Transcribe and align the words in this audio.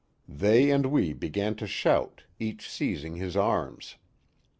They 0.27 0.71
and 0.71 0.87
we 0.87 1.13
began 1.13 1.53
to 1.57 1.67
shout, 1.67 2.23
each 2.39 2.67
seizing 2.67 3.17
his 3.17 3.37
arms. 3.37 3.97